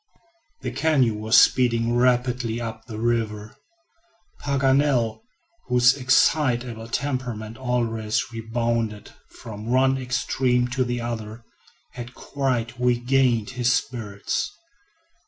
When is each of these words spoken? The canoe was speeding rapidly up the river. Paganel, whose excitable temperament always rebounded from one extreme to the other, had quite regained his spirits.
The 0.61 0.71
canoe 0.71 1.13
was 1.13 1.37
speeding 1.39 1.93
rapidly 1.95 2.59
up 2.59 2.85
the 2.87 2.97
river. 2.97 3.55
Paganel, 4.39 5.21
whose 5.67 5.95
excitable 5.95 6.87
temperament 6.87 7.55
always 7.55 8.31
rebounded 8.33 9.11
from 9.29 9.67
one 9.67 9.99
extreme 9.99 10.67
to 10.69 10.83
the 10.83 11.01
other, 11.01 11.43
had 11.91 12.15
quite 12.15 12.73
regained 12.79 13.51
his 13.51 13.71
spirits. 13.71 14.51